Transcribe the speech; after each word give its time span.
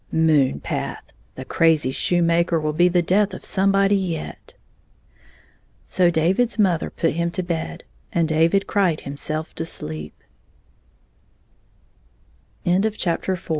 Moon 0.11 0.59
path! 0.59 1.13
The 1.35 1.45
crazy 1.45 1.91
shoe 1.91 2.23
maker 2.23 2.59
will 2.59 2.73
be 2.73 2.87
the 2.87 3.03
death 3.03 3.35
of 3.35 3.45
somebody 3.45 3.95
yet!" 3.95 4.55
So 5.95 6.09
David's 6.09 6.57
mother 6.57 6.89
put 6.89 7.11
him 7.13 7.29
to 7.29 7.43
bed, 7.43 7.83
and 8.11 8.27
David 8.27 8.65
cried 8.65 9.01
himself 9.01 9.53
to 9.53 9.63
s 9.63 9.79